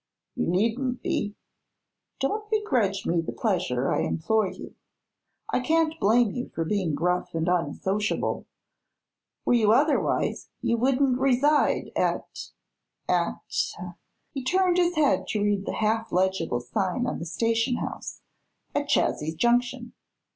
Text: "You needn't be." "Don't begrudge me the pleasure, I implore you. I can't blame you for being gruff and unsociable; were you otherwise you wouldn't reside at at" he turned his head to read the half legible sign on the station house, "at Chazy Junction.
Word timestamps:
"You 0.33 0.47
needn't 0.47 1.03
be." 1.03 1.35
"Don't 2.19 2.49
begrudge 2.49 3.05
me 3.05 3.21
the 3.21 3.31
pleasure, 3.31 3.93
I 3.93 3.99
implore 4.01 4.51
you. 4.51 4.73
I 5.49 5.59
can't 5.59 5.93
blame 5.99 6.31
you 6.31 6.49
for 6.49 6.65
being 6.65 6.95
gruff 6.95 7.35
and 7.35 7.47
unsociable; 7.47 8.47
were 9.45 9.53
you 9.53 9.71
otherwise 9.71 10.49
you 10.59 10.75
wouldn't 10.77 11.19
reside 11.19 11.91
at 11.95 12.49
at" 13.07 13.43
he 14.33 14.43
turned 14.43 14.77
his 14.77 14.95
head 14.95 15.27
to 15.27 15.43
read 15.43 15.67
the 15.67 15.75
half 15.75 16.11
legible 16.11 16.61
sign 16.61 17.05
on 17.05 17.19
the 17.19 17.25
station 17.27 17.75
house, 17.75 18.21
"at 18.73 18.87
Chazy 18.89 19.37
Junction. 19.37 19.93